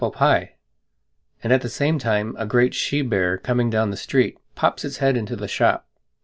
[0.01, 0.19] gif)]
[1.43, 4.97] and at the same time a great she bear, coming down the street, pops its
[4.97, 5.85] head into the shop.